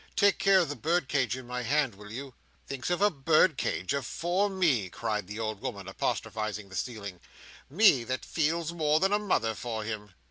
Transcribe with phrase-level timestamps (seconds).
[0.15, 2.33] Take care of the birdcage in my hand, will you?"
[2.65, 7.19] "Thinks of a birdcage, afore me!" cried the old woman, apostrophizing the ceiling.
[7.69, 10.15] "Me that feels more than a mother for him!"